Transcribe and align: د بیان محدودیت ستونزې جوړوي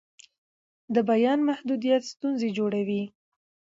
د 0.93 0.95
بیان 1.09 1.39
محدودیت 1.49 2.01
ستونزې 2.13 2.49
جوړوي 2.57 3.03